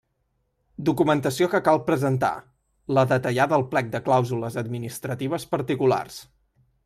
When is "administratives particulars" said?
4.65-6.19